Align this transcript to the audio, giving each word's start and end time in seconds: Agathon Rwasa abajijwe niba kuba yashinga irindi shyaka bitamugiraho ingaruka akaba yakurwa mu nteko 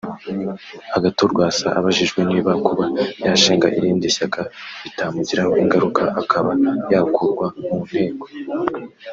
Agathon 0.95 1.27
Rwasa 1.33 1.67
abajijwe 1.79 2.19
niba 2.29 2.51
kuba 2.65 2.85
yashinga 3.25 3.67
irindi 3.77 4.07
shyaka 4.15 4.41
bitamugiraho 4.83 5.51
ingaruka 5.63 6.03
akaba 6.21 6.51
yakurwa 6.91 7.47
mu 7.67 7.77
nteko 7.87 8.25